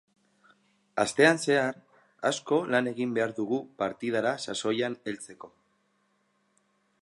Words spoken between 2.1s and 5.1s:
asko lan egin behar dugu partidara sasoian